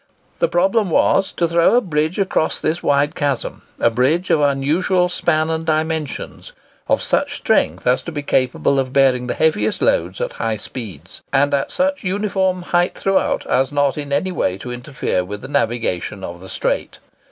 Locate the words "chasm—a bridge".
3.13-4.31